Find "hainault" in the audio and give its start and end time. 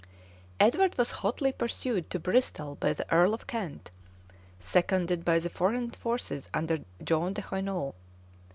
7.43-7.93